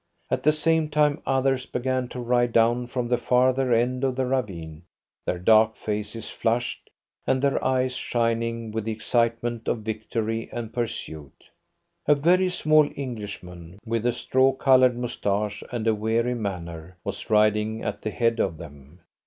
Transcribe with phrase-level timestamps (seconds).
[0.31, 4.25] At the same time others began to ride down from the farther end of the
[4.25, 4.81] ravine,
[5.27, 6.89] their dark faces flushed
[7.27, 11.51] and their eyes shining with the excitement of victory and pursuit.
[12.07, 17.83] A very small Englishman, with a straw coloured moustache and a weary manner, was riding
[17.83, 19.01] at the head of them.